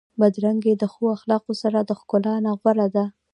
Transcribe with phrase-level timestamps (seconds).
[0.19, 3.05] بدرنګي د ښو اخلاقو سره د ښکلا نه غوره ده.